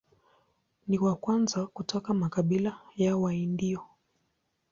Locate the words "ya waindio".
2.95-3.85